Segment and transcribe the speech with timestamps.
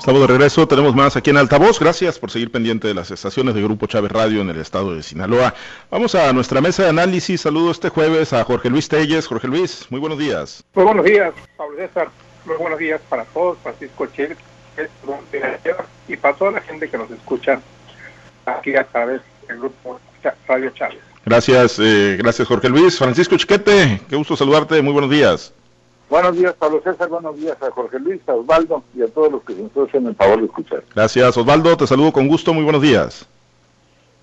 [0.00, 1.78] Estamos de regreso, tenemos más aquí en Altavoz.
[1.78, 5.02] Gracias por seguir pendiente de las estaciones de Grupo Chávez Radio en el estado de
[5.02, 5.52] Sinaloa.
[5.90, 7.42] Vamos a nuestra mesa de análisis.
[7.42, 9.26] Saludo este jueves a Jorge Luis Telles.
[9.26, 10.64] Jorge Luis, muy buenos días.
[10.72, 12.08] Muy buenos días, Pablo César.
[12.46, 14.34] Muy buenos días para todos, Francisco Che,
[16.08, 17.60] y para toda la gente que nos escucha
[18.46, 20.00] aquí a través del Grupo
[20.48, 21.00] Radio Chávez.
[21.26, 22.96] Gracias, eh, gracias Jorge Luis.
[22.96, 24.80] Francisco Chiquete, qué gusto saludarte.
[24.80, 25.52] Muy buenos días.
[26.10, 27.08] Buenos días, Pablo César.
[27.08, 30.16] Buenos días a Jorge Luis, a Osvaldo y a todos los que nos hacen el
[30.16, 30.82] favor de escuchar.
[30.92, 31.76] Gracias, Osvaldo.
[31.76, 32.52] Te saludo con gusto.
[32.52, 33.28] Muy buenos días.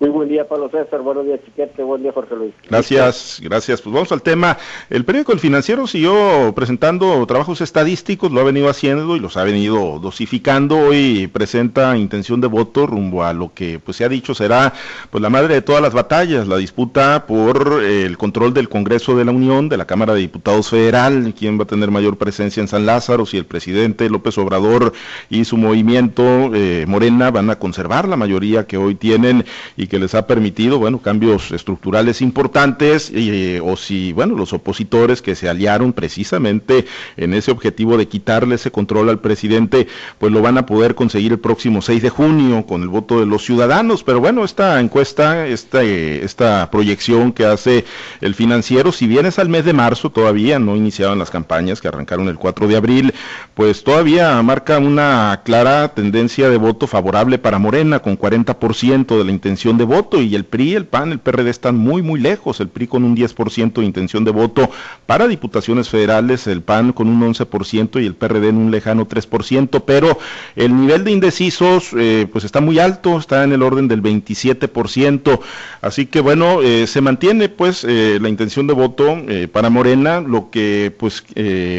[0.00, 1.00] Muy buen día, Pablo César.
[1.00, 1.82] Buenos días, Chiquete.
[1.82, 2.54] Buen día, Jorge Luis.
[2.70, 3.82] Gracias, gracias.
[3.82, 4.56] Pues vamos al tema.
[4.90, 9.42] El periódico El Financiero siguió presentando trabajos estadísticos, lo ha venido haciendo y los ha
[9.42, 10.78] venido dosificando.
[10.78, 14.72] Hoy presenta intención de voto rumbo a lo que pues se ha dicho será
[15.10, 19.24] pues la madre de todas las batallas, la disputa por el control del Congreso de
[19.24, 22.68] la Unión, de la Cámara de Diputados Federal, quién va a tener mayor presencia en
[22.68, 24.92] San Lázaro, si el presidente López Obrador
[25.28, 26.22] y su movimiento
[26.54, 29.44] eh, Morena van a conservar la mayoría que hoy tienen
[29.76, 35.22] y que les ha permitido, bueno, cambios estructurales importantes, eh, o si, bueno, los opositores
[35.22, 36.86] que se aliaron precisamente
[37.16, 41.32] en ese objetivo de quitarle ese control al presidente, pues lo van a poder conseguir
[41.32, 44.04] el próximo 6 de junio con el voto de los ciudadanos.
[44.04, 47.84] Pero bueno, esta encuesta, esta, esta proyección que hace
[48.20, 51.88] el financiero, si bien es al mes de marzo, todavía no iniciaban las campañas que
[51.88, 53.14] arrancaron el 4 de abril,
[53.54, 59.30] pues todavía marca una clara tendencia de voto favorable para Morena, con 40% de la
[59.30, 62.60] intención de voto y el PRI, el PAN, el PRD están muy, muy lejos.
[62.60, 64.70] El PRI con un 10% de intención de voto
[65.06, 69.82] para diputaciones federales, el PAN con un 11% y el PRD en un lejano 3%,
[69.86, 70.18] pero
[70.56, 75.40] el nivel de indecisos eh, pues está muy alto, está en el orden del 27%.
[75.80, 79.16] Así que bueno, eh, se mantiene pues eh, la intención de voto
[79.52, 81.24] para Morena, lo que pues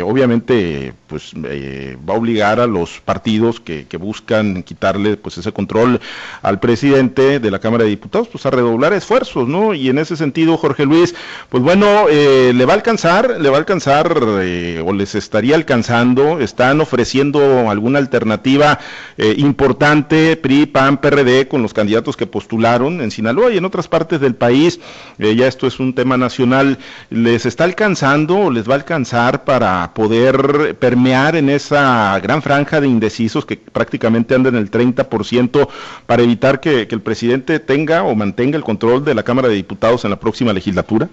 [0.04, 6.00] obviamente pues va a obligar a los partidos que, que buscan quitarle pues ese control
[6.42, 9.74] al presidente de la Cámara de Diputados, pues a redoblar esfuerzos, ¿no?
[9.74, 11.16] Y en ese sentido, Jorge Luis,
[11.50, 15.56] pues bueno, eh, le va a alcanzar, le va a alcanzar eh, o les estaría
[15.56, 18.80] alcanzando, están ofreciendo alguna alternativa
[19.18, 23.88] eh, importante, PRI, PAN, PRD, con los candidatos que postularon en Sinaloa y en otras
[23.88, 24.80] partes del país,
[25.18, 26.78] ya esto es un tema nacional,
[27.10, 32.82] les está alcanzando o les va a alcanzar para poder permear en esa gran franja
[32.82, 35.70] de indecisos que prácticamente andan en el 30%
[36.06, 40.04] para evitar que el presidente tenga o mantenga el control de la Cámara de Diputados
[40.04, 41.08] en la próxima legislatura?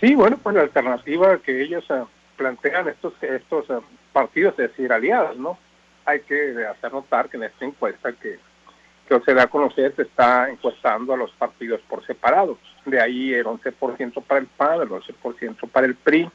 [0.00, 2.06] Sí, bueno, pues la alternativa que ellos uh,
[2.36, 3.80] plantean estos estos uh,
[4.12, 5.56] partidos, es decir, aliados, ¿no?
[6.04, 8.40] Hay que hacer notar que en esta encuesta que,
[9.08, 12.58] que se da a conocer se está encuestando a los partidos por separado.
[12.84, 16.28] De ahí el 11% para el PAN, el 11% para el PRI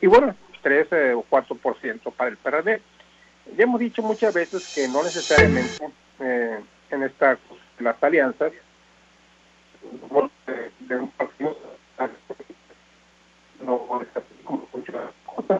[0.00, 0.34] y bueno,
[0.66, 2.82] 13 o 4% para el PRD.
[3.56, 5.88] Ya hemos dicho muchas veces que no necesariamente
[6.18, 6.58] eh,
[6.90, 7.38] en esta
[7.78, 8.60] las alianzas de,
[10.96, 11.56] un partido
[13.60, 14.26] no es así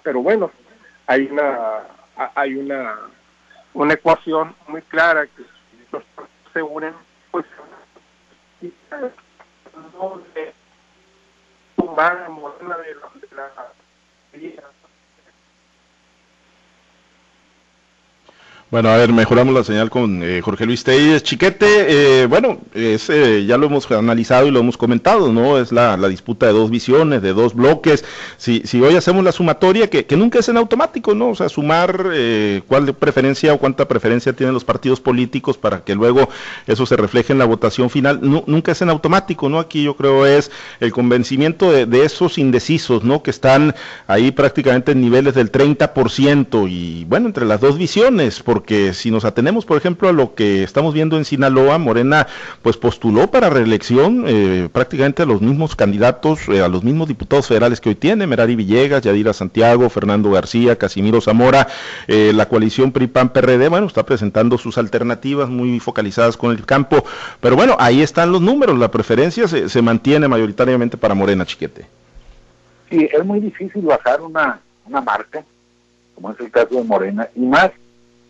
[0.03, 0.51] pero bueno,
[1.07, 1.85] hay una
[2.35, 2.99] hay una
[3.75, 5.45] una ecuación muy clara que
[5.93, 6.03] los
[6.53, 6.95] se unen,
[7.31, 7.47] pues
[9.93, 10.53] no de
[12.67, 13.09] la de la,
[14.33, 14.65] de la
[18.69, 21.23] Bueno, a ver, mejoramos la señal con eh, Jorge Luis Telles.
[21.23, 25.61] Chiquete, eh, bueno, es, eh, ya lo hemos analizado y lo hemos comentado, ¿no?
[25.61, 28.05] Es la, la disputa de dos visiones, de dos bloques.
[28.39, 31.29] Si, si hoy hacemos la sumatoria, que, que nunca es en automático, ¿no?
[31.29, 32.11] O sea, sumar
[32.67, 36.29] cuál de preferencia o cuánta preferencia tienen los partidos políticos para que luego
[36.67, 39.61] eso se refleje en la votación final, nunca es en automático, ¿no?
[39.61, 40.51] Aquí yo creo es
[40.81, 43.23] el convencimiento de, de esos indecisos, ¿no?
[43.23, 43.77] Que están
[44.09, 49.11] ahí prácticamente en niveles del 30% y, bueno, entre las dos visiones, por porque si
[49.11, 52.27] nos atenemos, por ejemplo, a lo que estamos viendo en Sinaloa, Morena
[52.63, 57.49] pues postuló para reelección eh, prácticamente a los mismos candidatos, eh, a los mismos diputados
[57.49, 61.67] federales que hoy tiene, Merari Villegas, Yadira Santiago, Fernando García, Casimiro Zamora,
[62.09, 67.05] eh, la coalición PRI-PAN-PRD, bueno, está presentando sus alternativas muy focalizadas con el campo,
[67.43, 71.85] pero bueno, ahí están los números, la preferencia se, se mantiene mayoritariamente para Morena, Chiquete.
[72.89, 75.45] Sí, es muy difícil bajar una, una marca,
[76.15, 77.71] como es el caso de Morena, y más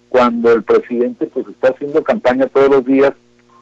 [0.09, 3.13] cuando el presidente pues está haciendo campaña todos los días,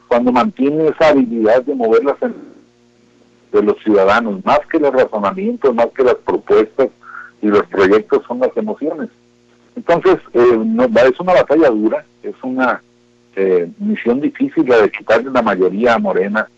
[0.09, 5.87] cuando mantiene esa habilidad de mover las de los ciudadanos, más que los razonamientos, más
[5.97, 6.89] que las propuestas
[7.41, 9.11] y los proyectos son las emociones.
[9.77, 12.83] Entonces, eh, no, es una batalla dura, es una
[13.37, 16.49] eh, misión difícil la de quitarle la mayoría a Morena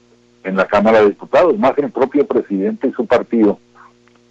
[0.44, 3.58] en la Cámara de Diputados, más que el propio presidente y su partido.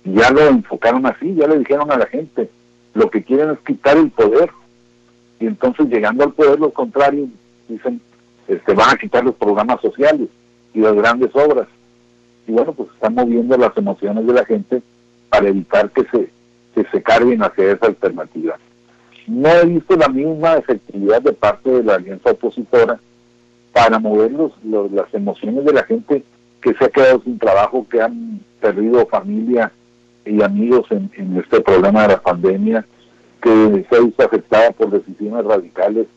[0.03, 2.49] Ya lo enfocaron así, ya le dijeron a la gente,
[2.93, 4.49] lo que quieren es quitar el poder
[5.39, 7.29] y entonces llegando al poder los contrarios
[7.67, 8.01] dicen,
[8.47, 10.29] este, van a quitar los programas sociales
[10.73, 11.67] y las grandes obras.
[12.47, 14.81] Y bueno, pues están moviendo las emociones de la gente
[15.29, 18.57] para evitar que se, se carguen hacia esa alternativa.
[19.27, 22.99] No he visto la misma efectividad de parte de la alianza opositora
[23.73, 26.23] para mover los, las emociones de la gente
[26.61, 29.71] que se ha quedado sin trabajo, que han perdido familia
[30.25, 32.85] y amigos en, este problema de la pandemia,
[33.45, 36.07] que se ha afectada por decisiones radicales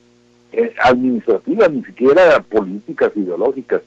[0.52, 3.82] eh, administrativas, ni siquiera políticas, ideológicas.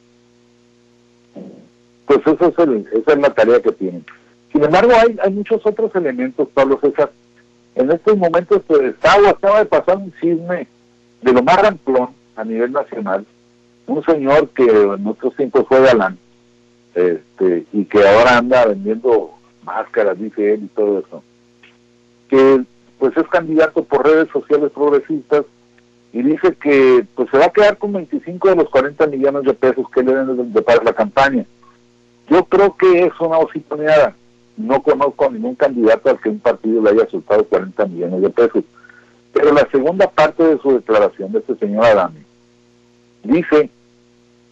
[2.06, 4.06] Pues eso es esa es la tarea que tienen.
[4.52, 7.12] Sin embargo, hay, hay muchos otros elementos, Pablo César.
[7.74, 10.68] En estos momentos pues, estaba, acaba de pasar un chisme
[11.24, 13.26] de lo más ramplón a nivel nacional.
[13.88, 16.20] Un señor que en otros tiempos fue galán
[16.94, 19.32] este, y que ahora anda vendiendo
[19.64, 21.24] máscaras, dice él y todo eso.
[22.30, 22.64] Que
[23.02, 25.44] pues es candidato por redes sociales progresistas
[26.14, 29.56] y dice que pues se va a quedar con 25 de los 40 millones de
[29.56, 31.44] pesos que le den de, para la campaña.
[32.30, 34.14] Yo creo que es una oportunidad
[34.56, 38.30] no conozco a ningún candidato al que un partido le haya soltado 40 millones de
[38.30, 38.64] pesos.
[39.34, 42.24] Pero la segunda parte de su declaración de este señor Adame
[43.24, 43.72] dice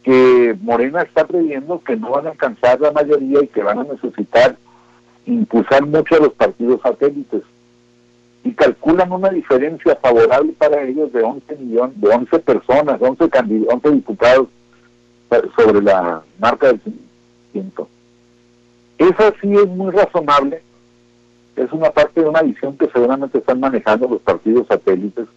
[0.01, 3.83] que Morena está previendo que no van a alcanzar la mayoría y que van a
[3.83, 4.57] necesitar
[5.27, 7.43] impulsar mucho a los partidos satélites
[8.43, 13.29] y calculan una diferencia favorable para ellos de 11 millones, de 11 personas, 11,
[13.67, 14.47] 11 diputados
[15.55, 16.81] sobre la marca del
[17.53, 17.87] 5%.
[18.97, 20.61] Esa sí es muy razonable,
[21.55, 25.27] es una parte de una visión que seguramente están manejando los partidos satélites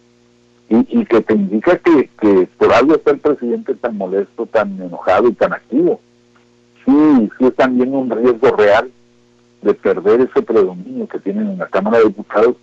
[0.69, 5.27] y, que te indica que, que, por algo está el presidente tan molesto, tan enojado
[5.27, 5.99] y tan activo.
[6.83, 8.91] Sí, sí es también un riesgo real
[9.61, 12.55] de perder ese predominio que tienen en la Cámara de Diputados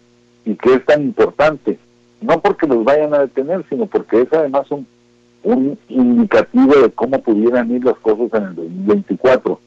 [0.44, 1.78] y que es tan importante,
[2.20, 4.86] no porque los vayan a detener, sino porque es además un,
[5.42, 9.60] un indicativo de cómo pudieran ir las cosas en el 2024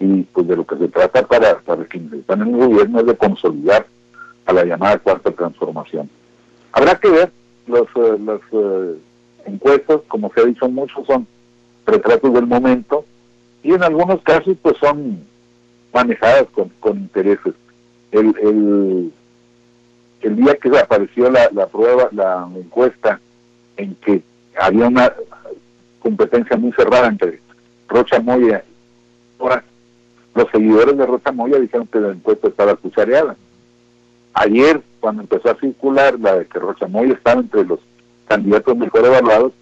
[0.00, 3.06] y pues de lo que se trata para, para quienes están en el gobierno es
[3.06, 3.86] de consolidar
[4.46, 6.08] a la llamada cuarta transformación.
[6.72, 7.32] Habrá que ver
[7.66, 8.94] los, eh, las eh,
[9.44, 11.26] encuestas, como se ha dicho mucho, son
[11.86, 13.04] retratos del momento
[13.62, 15.22] y en algunos casos pues son
[15.92, 17.54] manejadas con, con intereses.
[18.10, 19.12] El, el,
[20.22, 23.20] el día que apareció la, la prueba, la encuesta
[23.76, 24.22] en que
[24.58, 25.12] había una
[26.00, 27.40] competencia muy cerrada entre
[27.88, 28.62] Rocha Moya
[29.40, 29.64] ahora
[30.34, 33.36] los seguidores de Rocha Moya dijeron que la encuesta estaba cuchareada.
[34.34, 37.80] Ayer, cuando empezó a circular la de que Rocha Moya estaba entre los
[38.28, 39.52] candidatos mejor evaluados,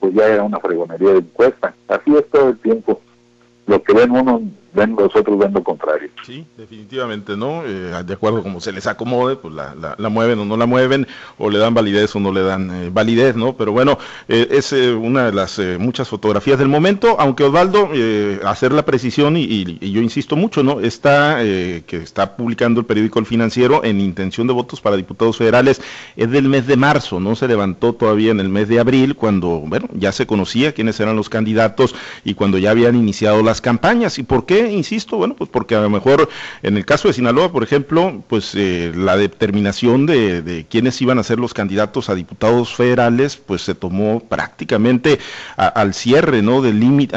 [0.00, 1.74] pues ya era una fregonería de encuesta.
[1.88, 3.00] Así es todo el tiempo.
[3.66, 4.42] Lo que ven uno
[4.72, 6.10] ven los otros ven lo contrario.
[6.24, 7.62] Sí, definitivamente, ¿no?
[7.64, 11.06] Eh, de acuerdo como se les acomode, pues la, la, mueven o no la mueven,
[11.38, 13.56] o le dan validez o no le dan eh, validez, ¿no?
[13.56, 13.98] Pero bueno,
[14.28, 17.90] eh, es una de las muchas fotografías del momento, aunque Osvaldo,
[18.44, 20.80] hacer la precisión, y, yo insisto mucho, ¿no?
[20.80, 25.80] Está, que está publicando el periódico El Financiero en intención de votos para diputados federales,
[26.16, 29.60] es del mes de marzo, no se levantó todavía en el mes de abril, cuando,
[29.60, 31.94] bueno, ya se conocía quiénes eran los candidatos
[32.24, 34.18] y cuando ya habían iniciado las campañas.
[34.18, 34.57] ¿Y por qué?
[34.66, 35.16] Insisto?
[35.16, 36.28] Bueno, pues porque a lo mejor
[36.62, 41.18] en el caso de Sinaloa, por ejemplo, pues eh, la determinación de, de quiénes iban
[41.18, 45.18] a ser los candidatos a diputados federales, pues se tomó prácticamente
[45.56, 46.62] al cierre, ¿no?
[46.62, 47.16] Del límite,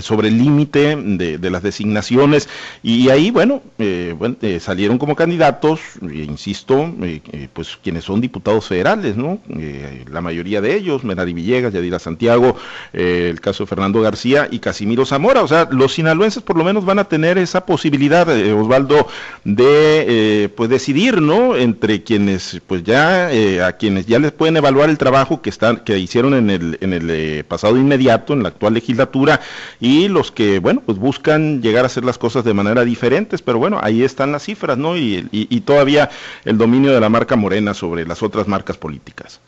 [0.00, 2.48] sobre el límite de, las designaciones
[2.82, 6.92] y ahí, bueno, eh, eh, salieron como candidatos, insisto,
[7.52, 9.38] pues quienes son diputados federales, ¿no?
[10.10, 12.56] la mayoría de ellos, Menari Villegas, Yadira Santiago,
[12.92, 16.84] el caso de Fernando García y Casimiro Zamora, o sea, los sinaloenses por lo menos
[16.84, 19.08] van a tener esa posibilidad, eh, Osvaldo,
[19.44, 21.56] de eh, pues decidir, ¿no?
[21.56, 25.78] Entre quienes, pues ya, eh, a quienes ya les pueden evaluar el trabajo que están,
[25.78, 29.40] que hicieron en el, en el pasado inmediato, en la actual legislatura,
[29.80, 33.58] y los que, bueno, pues buscan llegar a hacer las cosas de manera diferentes, pero
[33.58, 34.96] bueno, ahí están las cifras, ¿no?
[34.96, 36.10] Y, y todavía
[36.44, 39.40] el dominio de la marca Morena sobre las otras marcas políticas.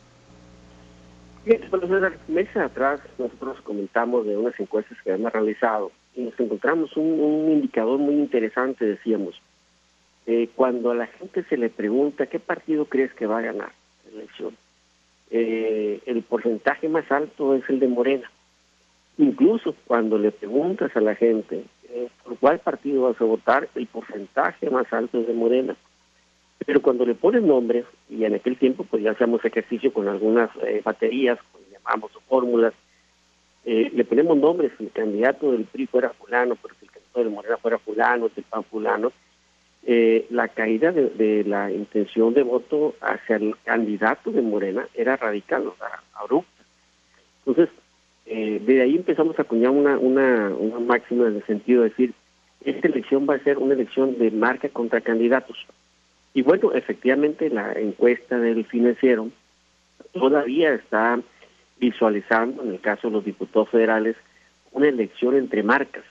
[2.27, 8.15] Meses atrás nosotros comentamos de unas encuestas que hemos realizado nos encontramos un, indicador muy
[8.15, 9.41] interesante, decíamos.
[10.25, 13.71] Eh, cuando a la gente se le pregunta qué partido crees que va a ganar
[14.05, 14.55] la elección,
[15.31, 18.29] eh, el porcentaje más alto es el de Morena.
[19.17, 23.87] Incluso cuando le preguntas a la gente eh, por cuál partido vas a votar, el
[23.87, 25.75] porcentaje más alto es de Morena.
[26.65, 30.49] Pero cuando le pones nombres, y en aquel tiempo pues ya hacíamos ejercicio con algunas
[30.83, 32.73] baterías, como llamamos, fórmulas,
[33.65, 37.57] eh, le ponemos nombres, el candidato del PRI fuera fulano, si el candidato de Morena
[37.57, 39.11] fuera fulano, si el PAN fulano,
[39.83, 45.67] eh, la caída de, la intención de voto hacia el candidato de Morena era radical,
[45.67, 46.63] o sea, abrupta.
[47.45, 47.73] Entonces,
[48.25, 52.13] eh, de ahí empezamos a acuñar una, una, una máxima en el sentido de decir,
[52.63, 55.57] esta elección va a ser una elección de marca contra candidatos.
[56.33, 59.29] Y bueno, efectivamente la encuesta del financiero
[60.13, 61.19] todavía está
[61.79, 64.15] visualizando, en el caso de los diputados federales,
[64.71, 66.03] una elección entre marcas.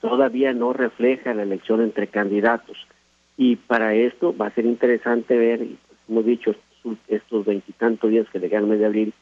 [0.00, 2.76] Todavía no refleja la elección entre candidatos.
[3.36, 6.54] Y para esto va a ser interesante ver, y hemos dicho
[7.08, 9.14] estos veintitantos días que le quedan mes de abril,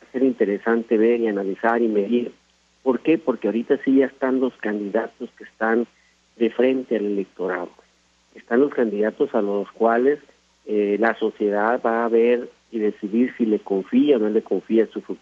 [0.00, 2.32] va a ser interesante ver y analizar y medir.
[2.82, 3.18] ¿Por qué?
[3.18, 5.86] Porque ahorita sí ya están los candidatos que están
[6.36, 7.70] de frente al electorado.
[8.34, 10.18] Están los candidatos a los cuales
[10.66, 14.86] eh, la sociedad va a ver y decidir si le confía o no le confía
[14.86, 15.20] su futuro.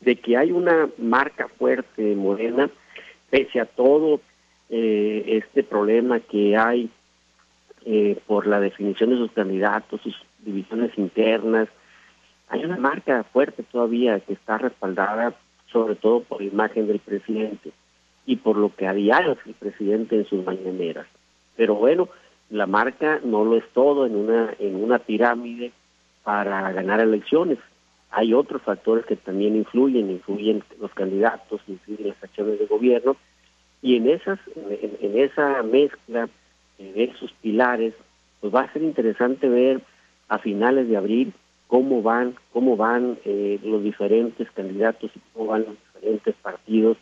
[0.00, 2.70] De que hay una marca fuerte Morena,
[3.30, 4.20] pese a todo
[4.70, 6.88] eh, este problema que hay
[7.84, 11.68] eh, por la definición de sus candidatos, sus divisiones internas,
[12.48, 15.34] hay una marca fuerte todavía que está respaldada
[15.72, 17.72] sobre todo por la imagen del presidente
[18.26, 21.06] y por lo que había el presidente en sus mañaneras.
[21.56, 22.08] Pero bueno,
[22.50, 25.72] la marca no lo es todo en una en una pirámide
[26.24, 27.58] para ganar elecciones.
[28.10, 33.16] Hay otros factores que también influyen, influyen los candidatos, influyen las acciones de gobierno
[33.80, 36.28] y en esas en, esa mezcla
[36.78, 37.94] de esos pilares,
[38.40, 39.80] pues va a ser interesante ver
[40.28, 41.32] a finales de abril
[41.66, 46.98] cómo van cómo van eh, los diferentes candidatos y cómo van los diferentes partidos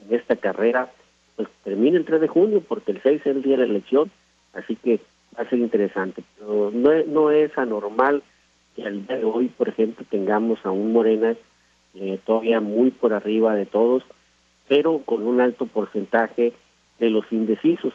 [0.00, 0.90] en esta carrera.
[1.36, 4.10] Pues termina el 3 de junio porque el 6 es el día de la elección,
[4.52, 5.00] así que
[5.36, 6.22] va a ser interesante.
[6.38, 8.22] Pero no, no es anormal
[8.74, 11.36] que al día de hoy, por ejemplo, tengamos a un Morena
[11.94, 14.02] eh, todavía muy por arriba de todos,
[14.68, 16.52] pero con un alto porcentaje
[16.98, 17.92] de los indecisos,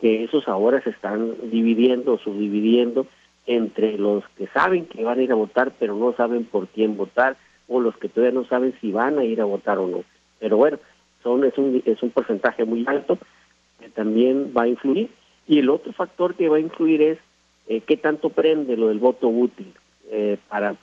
[0.00, 3.06] que esos ahora se están dividiendo o subdividiendo
[3.46, 6.96] entre los que saben que van a ir a votar, pero no saben por quién
[6.96, 7.36] votar,
[7.66, 10.04] o los que todavía no saben si van a ir a votar o no.
[10.38, 10.78] Pero bueno,
[11.22, 13.18] son es un, es un porcentaje muy alto
[13.80, 15.10] que también va a influir.
[15.46, 17.18] Y el otro factor que va a influir es
[17.68, 19.72] eh, qué tanto prende lo del voto útil
[20.10, 20.76] eh, para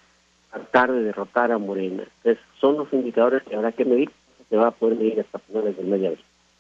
[0.52, 2.04] tratar de derrotar a Morena.
[2.18, 4.12] Entonces, son los indicadores que habrá que medir,
[4.50, 6.18] se va a poder medir hasta finales del de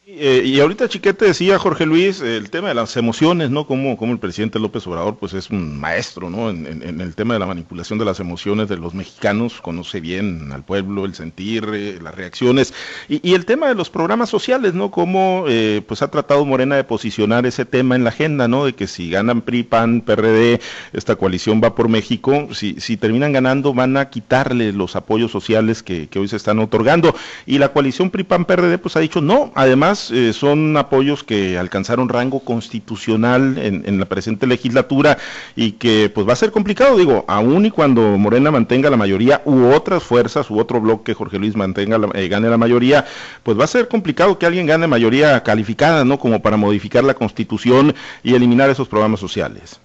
[0.08, 3.66] eh, y ahorita Chiquete decía, Jorge Luis, el tema de las emociones, ¿no?
[3.66, 6.52] Como, como el presidente López Obrador, pues es un maestro, ¿no?
[6.52, 10.64] En, el tema de la manipulación de las emociones de los mexicanos, conoce bien al
[10.64, 12.72] pueblo, el sentir, eh, las reacciones,
[13.10, 14.92] y, el tema de los programas sociales, ¿no?
[14.92, 18.66] Como, eh, pues ha tratado Morena de posicionar ese tema en la agenda, ¿no?
[18.66, 20.62] De que si ganan PRI, PAN, PRD,
[20.94, 25.82] esta coalición va por México, si, si terminan ganando van a quitarle los apoyos sociales
[25.82, 27.16] que, que hoy se están otorgando.
[27.48, 31.58] Y la coalición PRI, PAN, PRD, pues ha dicho no, además, eh, son apoyos que
[31.58, 35.18] alcanzaron rango constitucional en, la presente legislatura
[35.56, 39.42] y que pues va a ser complicado, digo, aún y cuando Morena mantenga la mayoría
[39.46, 43.06] u otras fuerzas u otro bloque, Jorge Luis mantenga eh, gane la mayoría,
[43.44, 46.20] pues va a ser complicado que alguien gane mayoría calificada, ¿no?
[46.20, 49.80] Como para modificar la constitución y eliminar esos programas sociales.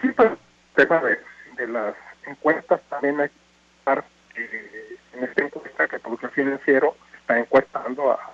[0.00, 0.30] Sí, pues,
[0.74, 1.94] tema de, las
[2.26, 3.28] encuestas también hay
[4.34, 8.33] que en esta encuesta que el financiero está encuestando a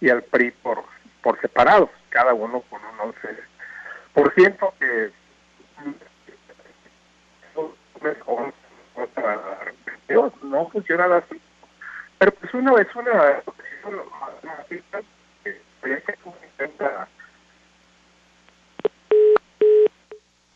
[0.00, 0.84] y al PRI por,
[1.22, 5.10] por separado, cada uno con un 11%, que
[10.42, 11.40] no funciona así.
[12.18, 13.12] Pero pues una vez una
[15.42, 17.08] que intenta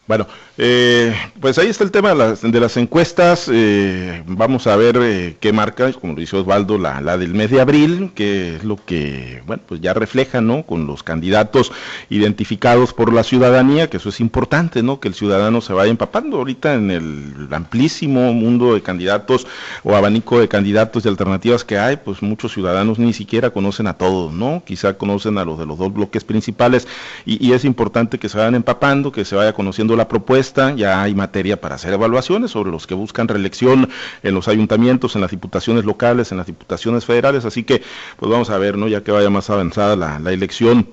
[0.07, 0.27] Bueno,
[0.59, 3.49] eh, pues ahí está el tema de las, de las encuestas.
[3.51, 7.51] Eh, vamos a ver eh, qué marca, como lo dice Osvaldo, la, la, del mes
[7.51, 10.65] de abril, que es lo que, bueno, pues ya refleja, ¿no?
[10.65, 11.73] Con los candidatos
[12.11, 15.01] identificados por la ciudadanía, que eso es importante, ¿no?
[15.01, 19.47] Que el ciudadano se vaya empapando ahorita en el amplísimo mundo de candidatos
[19.85, 23.95] o abanico de candidatos y alternativas que hay, pues muchos ciudadanos ni siquiera conocen a
[23.95, 24.63] todos, ¿no?
[24.67, 26.87] Quizá conocen a los de los dos bloques principales
[27.25, 31.03] y, y es importante que se vayan empapando, que se vaya conociendo la propuesta, ya
[31.03, 33.89] hay materia para hacer evaluaciones sobre los que buscan reelección
[34.23, 37.83] en los ayuntamientos, en las diputaciones locales, en las diputaciones federales, así que
[38.17, 38.89] pues vamos a ver, ¿no?
[38.89, 40.89] Ya que vaya más avanzada la, la elección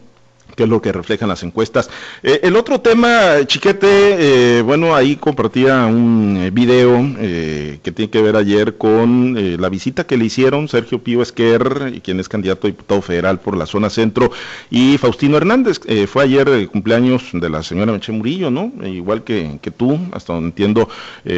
[0.56, 1.90] que es lo que reflejan las encuestas.
[2.24, 6.92] Eh, el otro tema, Chiquete, eh, bueno, ahí compartía un eh, video
[7.22, 12.20] que tiene que ver ayer con la visita que le hicieron Sergio Pío Esquer, quien
[12.20, 14.32] es candidato a diputado federal por la zona centro,
[14.70, 15.80] y Faustino Hernández.
[16.08, 18.72] fue ayer cumpleaños de la señora Meche Murillo, ¿no?
[18.86, 20.90] igual que, que tú, hasta donde entiendo,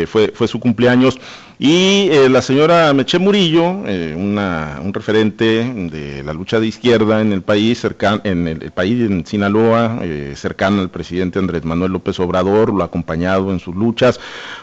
[0.07, 1.19] fue, fue su cumpleaños.
[1.59, 7.21] Y eh, la señora Meche Murillo, eh, una, un referente de la lucha de izquierda
[7.21, 11.91] en el país, cercano, en el, país, en Sinaloa, eh, cercana al presidente Andrés Manuel
[11.91, 14.19] López Obrador, lo ha acompañado en sus luchas,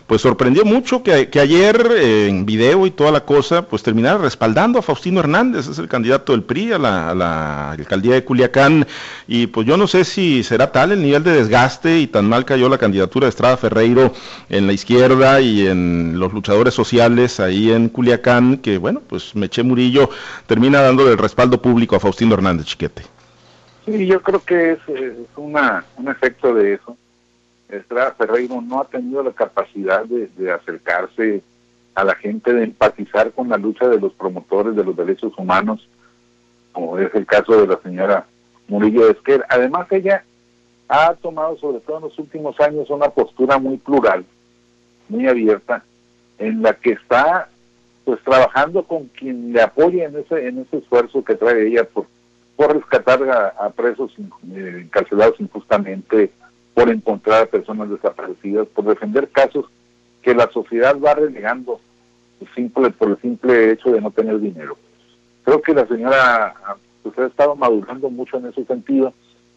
[0.08, 4.80] pues sorprendió mucho que, que ayer en video y toda la cosa, pues terminara respaldando
[4.80, 8.84] a Faustino Hernández, es el candidato del PRI a la, a la alcaldía de Culiacán,
[9.28, 12.44] y pues yo no sé si será tal el nivel de desgaste y tan mal
[12.44, 14.12] cayó la candidatura de Estrada Ferreiro
[14.48, 19.62] en la izquierda y en los luchadores sociales ahí en Culiacán, que bueno, pues Meche
[19.62, 20.08] Murillo
[20.46, 23.02] termina dando el respaldo público a Faustino Hernández Chiquete.
[23.84, 24.78] Sí, yo creo que es,
[25.36, 26.96] una, un efecto de eso.
[27.68, 31.42] Estrada Ferreiro no ha tenido la capacidad de, acercarse
[31.94, 35.86] a la gente, de empatizar con la lucha de los promotores de los derechos humanos,
[36.72, 38.26] como es el caso de la señora
[38.68, 39.44] Murillo Esquer.
[39.50, 40.24] Además, ella
[40.88, 44.24] ha tomado, sobre todo en los últimos años, una postura muy plural,
[45.08, 45.84] muy abierta,
[46.40, 47.48] en la que está
[48.04, 52.06] pues trabajando con quien le apoye en ese en ese esfuerzo que trae ella por,
[52.56, 53.22] por rescatar
[53.56, 56.32] a, presos eh, encarcelados injustamente,
[56.74, 59.66] por encontrar a personas desaparecidas, por defender casos
[60.22, 61.80] que la sociedad va relegando
[62.54, 64.76] simple por el simple hecho de no tener dinero.
[65.44, 66.54] Creo que la señora
[67.02, 69.12] pues, ha estado madurando mucho en ese sentido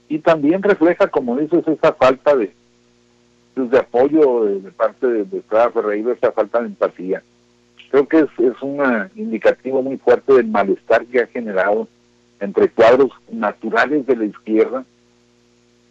[0.10, 2.54] y también refleja, como dices, esa falta de,
[3.56, 7.24] de apoyo de, parte de, de Ferreira, esa falta de empatía.
[7.92, 8.82] Creo que es, es un
[9.16, 11.88] indicativo muy fuerte del malestar que ha generado
[12.40, 14.84] entre cuadros naturales de la izquierda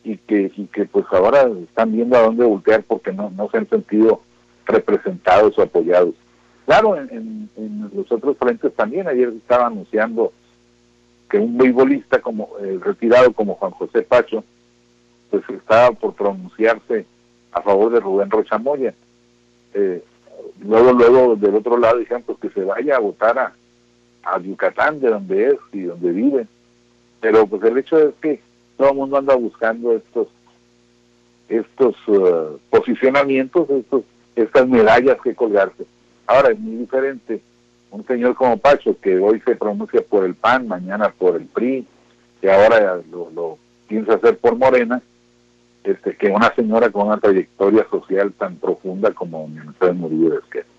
[0.04, 3.58] y que, y que pues ahora están viendo a dónde voltear porque no, no se
[3.58, 4.20] han sentido
[4.66, 6.14] representados o apoyados.
[6.66, 10.32] Claro, en, en, los otros frentes también, ayer estaba anunciando
[11.28, 14.44] que un beisbolista como el retirado como Juan José Pacho,
[15.30, 17.06] pues estaba por pronunciarse
[17.52, 18.94] a favor de Rubén Rocha Moya.
[19.74, 20.02] Eh,
[20.60, 23.52] luego, luego del otro lado dijeron pues que se vaya a votar a,
[24.24, 26.46] a Yucatán, de donde es y donde vive.
[27.20, 28.40] Pero pues el hecho es que
[28.76, 30.28] todo el mundo anda buscando estos
[31.48, 34.04] estos uh, posicionamientos, estos,
[34.34, 35.84] estas medallas que colgarse.
[36.26, 37.42] Ahora es muy diferente
[37.90, 41.86] un señor como Pacho, que hoy se pronuncia por el PAN, mañana por el PRI,
[42.40, 45.02] que ahora lo, lo piensa hacer por Morena,
[45.84, 50.71] este, que una señora con una trayectoria social tan profunda como Mercedes Murillo de Esquer.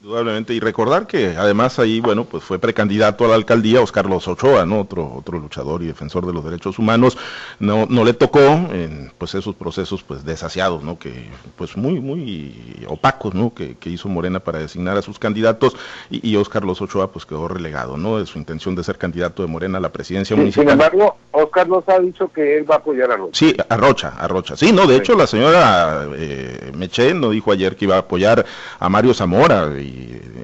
[0.00, 4.28] Indudablemente, y recordar que además ahí, bueno, pues fue precandidato a la alcaldía Oscar Los
[4.28, 4.82] Ochoa, ¿no?
[4.82, 7.18] Otro, otro luchador y defensor de los derechos humanos,
[7.58, 11.00] no, no le tocó en pues esos procesos pues desasiados, ¿no?
[11.00, 13.52] Que pues muy, muy opacos, ¿no?
[13.52, 15.74] Que, hizo Morena para designar a sus candidatos
[16.10, 18.18] y, y Oscar Los Ochoa pues quedó relegado, ¿no?
[18.18, 20.64] De su intención de ser candidato de Morena a la presidencia municipal.
[20.64, 23.32] Sin embargo, Oscar Los ha dicho que él va a apoyar a Rocha.
[23.32, 24.56] Sí, a Rocha, a Rocha.
[24.56, 28.46] Sí, no, de hecho la señora eh, Meche no dijo ayer que iba a apoyar
[28.78, 29.68] a Mario Zamora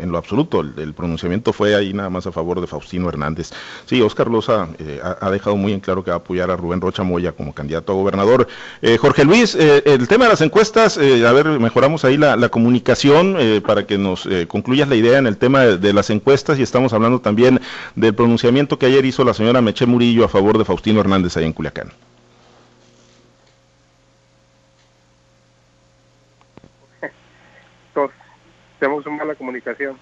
[0.00, 0.60] en lo absoluto.
[0.60, 3.50] El, pronunciamiento fue ahí nada más a favor de Faustino Hernández.
[3.86, 6.80] Sí, Oscar Loza eh, ha, dejado muy en claro que va a apoyar a Rubén
[6.80, 8.46] Rocha Moya como candidato a gobernador.
[8.82, 13.36] Eh, Jorge Luis, eh, el tema de las encuestas, a ver, mejoramos ahí la, comunicación
[13.66, 17.20] para que nos concluyas la idea en el tema de, las encuestas y estamos hablando
[17.20, 17.60] también
[17.96, 21.44] del pronunciamiento que ayer hizo la señora Meche Murillo a favor de Faustino Hernández ahí
[21.44, 21.92] en Culiacán.
[28.84, 29.96] Tenemos una mala comunicación.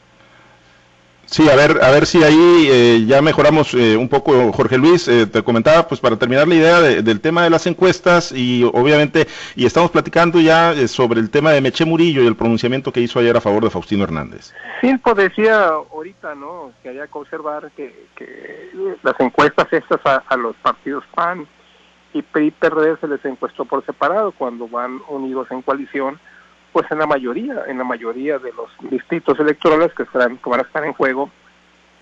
[1.27, 5.07] Sí, a ver, a ver si ahí eh, ya mejoramos eh, un poco, Jorge Luis.
[5.07, 9.29] Eh, te comentaba, pues para terminar la idea del tema de las encuestas y obviamente,
[9.55, 13.21] y estamos platicando ya sobre el tema de Meche Murillo y el pronunciamiento que hizo
[13.21, 14.53] ayer a favor de Faustino Hernández.
[14.81, 16.73] Sí, pues decía ahorita, ¿no?
[16.83, 18.11] Que había que observar que,
[19.03, 21.47] las encuestas estas a, los partidos PAN
[22.13, 26.19] y PRI PRD se les encuestó por separado cuando van unidos en coalición
[26.73, 30.63] pues en la mayoría, en la mayoría de los distritos electorales que, estarán, van a
[30.63, 31.31] estar en juego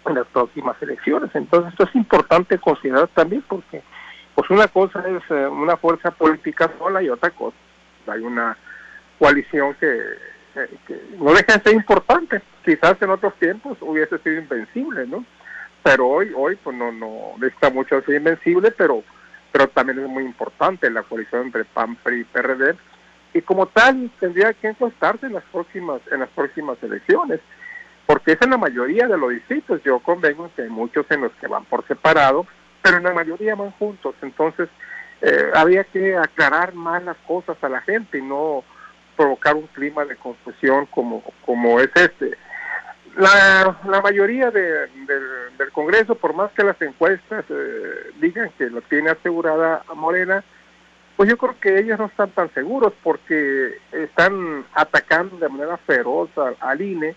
[0.06, 1.30] en las próximas elecciones.
[1.34, 3.82] Entonces esto es importante considerar también porque
[4.34, 7.56] pues una cosa es eh, una fuerza política sola y otra cosa
[8.06, 8.56] hay una
[9.18, 10.00] coalición que,
[11.18, 12.40] no deja de ser importante.
[12.64, 15.24] Quizás en otros tiempos hubiese sido invencible, ¿no?
[15.82, 19.02] Pero hoy, hoy pues no, no está mucho ser invencible, pero
[19.52, 22.76] pero también es muy importante la coalición entre PAN, PRI y PRD
[23.32, 27.40] y como tal tendría que encuestarse en las próximas en las próximas elecciones
[28.06, 29.80] porque es en la mayoría de los distritos.
[29.84, 32.46] Yo convengo que hay muchos en los que van por separado
[32.82, 34.14] pero en la mayoría van juntos.
[34.22, 34.68] Entonces
[35.20, 38.64] eh, había que aclarar más las cosas a la gente y no
[39.16, 42.36] provocar un clima de confusión como como es este.
[43.16, 44.86] La, la mayoría de,
[45.58, 50.44] del Congreso por más que las encuestas eh, digan que lo tiene asegurada a Morena
[51.20, 56.30] pues yo creo que ellos no están tan seguros porque están atacando de manera feroz
[56.62, 57.14] al, INE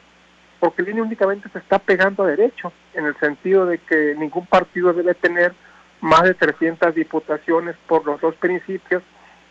[0.60, 4.46] porque el INE únicamente se está pegando a derecho, en el sentido de que ningún
[4.46, 5.54] partido debe tener
[6.02, 9.02] más de 300 diputaciones por los dos principios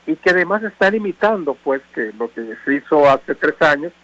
[0.07, 3.95] y que además está limitando pues que lo que se hizo hace tres años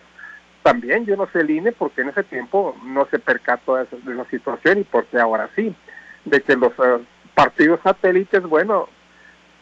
[0.62, 4.24] también yo no sé el INE porque en ese tiempo no se percató de, la
[4.30, 5.76] situación y porque ahora sí
[6.24, 8.88] de que los eh, partidos satélites bueno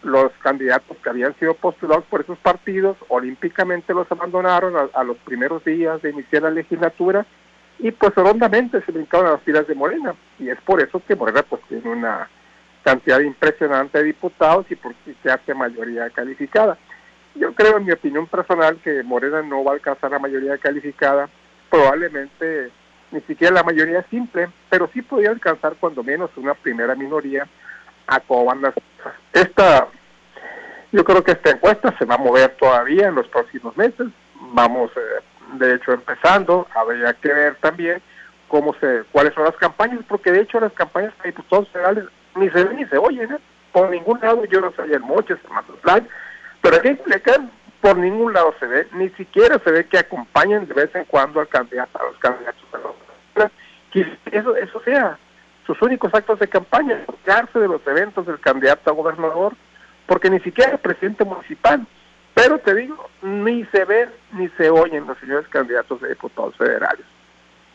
[0.06, 5.64] los candidatos que habían sido postulados por esos partidos olímpicamente los abandonaron a, los primeros
[5.64, 7.26] días de iniciar la legislatura
[7.80, 11.16] y pues rondamente se brincaron a las filas de Morena y es por eso que
[11.16, 12.30] Morena pues tiene una
[12.84, 16.78] cantidad impresionante de diputados y por si se hace mayoría calificada.
[17.34, 21.28] Yo creo, en mi opinión personal, que Morena no va a alcanzar la mayoría calificada,
[21.68, 22.70] probablemente
[23.10, 27.46] ni siquiera la mayoría simple, pero sí podría alcanzar cuando menos una primera minoría
[28.06, 28.74] a cómo van las.
[29.32, 29.88] Esta,
[30.92, 34.06] yo creo que esta encuesta se va a mover todavía en los próximos meses.
[34.52, 35.22] Vamos, eh,
[35.58, 36.66] de hecho, empezando.
[36.74, 38.02] Habría que ver también
[38.48, 42.04] cómo se, cuáles son las campañas, porque de hecho las campañas para diputados federales
[42.36, 43.38] ni se ve ni se oye, ¿eh?
[43.72, 46.08] por ningún lado yo no soy el Moches, el Mazatlán,
[46.62, 50.66] pero aquí en Culiacán por ningún lado se ve, ni siquiera se ve que acompañen
[50.66, 53.50] de vez en cuando al candidato, a los candidatos a
[54.32, 55.18] eso, eso sea
[55.66, 59.54] sus únicos actos de campaña, darse de los eventos del candidato a gobernador,
[60.06, 61.86] porque ni siquiera el presidente municipal,
[62.34, 67.04] pero te digo, ni se ven ni se oyen los señores candidatos de diputados federales.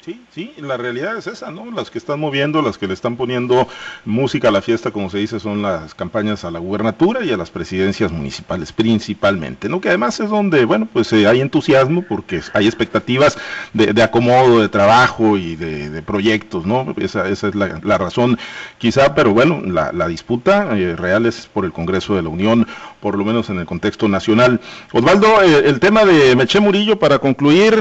[0.04, 1.70] Sí, sí, la realidad es esa, ¿no?
[1.70, 3.68] Las que están moviendo, las que le están poniendo
[4.04, 7.38] música a la fiesta, como se dice, son las campañas a la gubernatura y a
[7.38, 9.80] las presidencias municipales principalmente, ¿no?
[9.80, 13.38] Que además es donde, bueno, pues eh, hay entusiasmo porque hay expectativas
[13.74, 16.96] de, acomodo, de trabajo y de, proyectos, ¿no?
[16.98, 18.40] Esa, esa es la, razón
[18.80, 22.66] quizá, pero bueno, la, disputa eh, real es por el Congreso de la Unión,
[23.02, 24.60] por lo menos en el contexto nacional.
[24.94, 27.78] Osvaldo, eh, el tema de Meche Murillo, para concluir,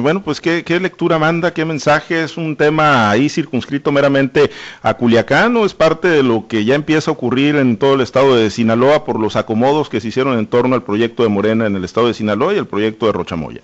[0.00, 1.52] bueno, pues ¿qué, qué lectura manda?
[1.58, 4.48] Qué mensaje es un tema ahí circunscrito meramente
[4.80, 8.00] a Culiacán o es parte de lo que ya empieza a ocurrir en todo el
[8.00, 11.66] estado de Sinaloa por los acomodos que se hicieron en torno al proyecto de Morena
[11.66, 13.62] en el estado de Sinaloa y el proyecto de Rochamoya.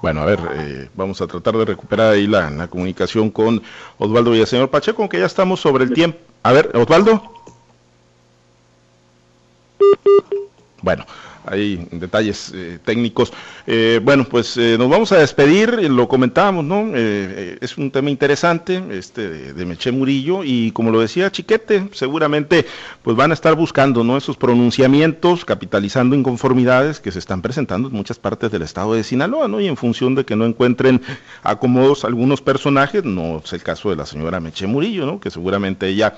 [0.00, 3.62] Bueno, a ver, eh, vamos a tratar de recuperar ahí la, la comunicación con
[3.98, 6.27] Osvaldo Villaseñor Pacheco, aunque ya estamos sobre el tiempo.
[6.42, 7.22] A ver, Osvaldo.
[10.82, 11.04] Bueno,
[11.50, 13.32] hay detalles eh, técnicos.
[13.66, 16.78] Eh, bueno, pues eh, nos vamos a despedir, lo comentábamos, ¿no?
[16.94, 22.66] es un tema interesante, este de, Meche Murillo, y como lo decía Chiquete, seguramente
[23.02, 24.16] pues van a estar buscando, ¿no?
[24.16, 29.48] Esos pronunciamientos, capitalizando inconformidades que se están presentando en muchas partes del estado de Sinaloa,
[29.48, 29.60] ¿no?
[29.60, 31.02] Y en función de que no encuentren
[31.42, 35.20] acomodos algunos personajes, no es el caso de la señora Meche Murillo, ¿no?
[35.20, 36.14] Que seguramente ella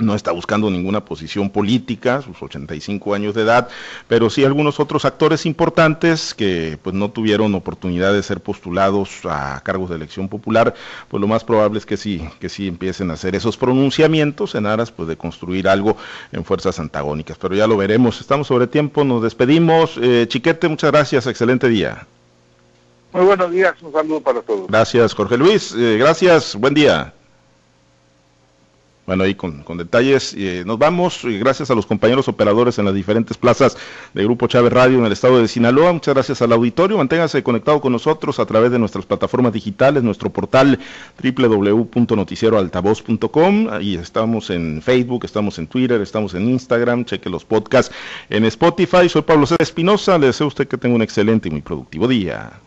[0.00, 3.68] no está buscando ninguna posición política, sus 85 años de edad,
[4.08, 9.60] pero sí algunos otros actores importantes que pues no tuvieron oportunidad de ser postulados a
[9.62, 10.74] cargos de elección popular,
[11.08, 14.66] pues lo más probable es que sí, que sí empiecen a hacer esos pronunciamientos en
[14.66, 15.96] aras pues de construir algo
[16.32, 20.90] en fuerzas antagónicas, pero ya lo veremos, estamos sobre tiempo, nos despedimos, eh, Chiquete, muchas
[20.90, 22.06] gracias, excelente día.
[23.12, 24.68] Muy buenos días, un saludo para todos.
[24.68, 27.12] Gracias, Jorge Luis, eh, gracias, buen día.
[29.10, 30.36] Bueno, ahí con, detalles.
[30.38, 31.22] Eh, nos vamos.
[31.24, 33.76] gracias a los compañeros operadores en las diferentes plazas
[34.14, 35.92] de Grupo Chávez Radio en el estado de Sinaloa.
[35.92, 36.96] Muchas gracias al auditorio.
[36.96, 40.78] Manténgase conectado con nosotros a través de nuestras plataformas digitales, nuestro portal
[41.20, 43.68] www.noticieroaltavoz.com.
[43.70, 47.04] Ahí estamos en Facebook, estamos en Twitter, estamos en Instagram.
[47.04, 47.92] Cheque los podcasts
[48.28, 49.08] en Spotify.
[49.08, 49.56] Soy Pablo C.
[49.58, 50.18] Espinosa.
[50.18, 52.60] Le deseo a usted que tenga un excelente y muy productivo día.